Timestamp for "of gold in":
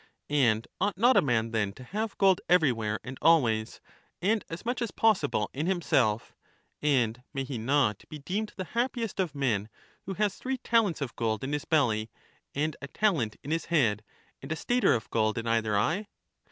11.01-11.53, 14.95-15.45